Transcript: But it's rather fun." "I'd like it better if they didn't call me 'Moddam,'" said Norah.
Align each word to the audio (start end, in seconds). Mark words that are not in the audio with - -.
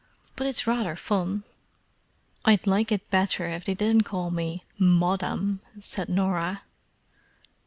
But 0.35 0.47
it's 0.47 0.65
rather 0.65 0.95
fun." 0.95 1.43
"I'd 2.43 2.65
like 2.65 2.91
it 2.91 3.11
better 3.11 3.45
if 3.47 3.65
they 3.65 3.75
didn't 3.75 4.01
call 4.01 4.31
me 4.31 4.63
'Moddam,'" 4.79 5.59
said 5.79 6.09
Norah. 6.09 6.63